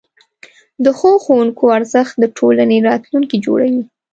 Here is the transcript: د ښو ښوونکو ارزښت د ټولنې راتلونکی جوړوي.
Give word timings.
د 0.83 0.85
ښو 0.97 1.11
ښوونکو 1.23 1.63
ارزښت 1.77 2.13
د 2.19 2.23
ټولنې 2.37 2.77
راتلونکی 2.89 3.37
جوړوي. 3.45 3.83